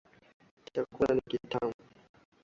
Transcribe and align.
Chakula 0.73 1.13
ni 1.15 1.21
kitamu. 1.29 1.73